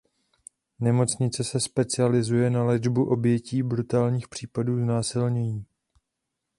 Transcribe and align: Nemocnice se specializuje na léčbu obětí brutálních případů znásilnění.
Nemocnice 0.79 1.43
se 1.43 1.59
specializuje 1.59 2.49
na 2.49 2.63
léčbu 2.63 3.05
obětí 3.09 3.63
brutálních 3.63 4.27
případů 4.27 4.79
znásilnění. 4.79 5.65